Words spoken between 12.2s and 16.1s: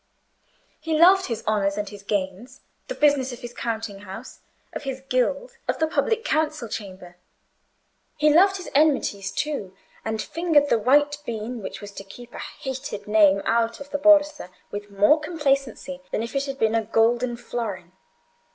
a hated name out of the borsa with more complacency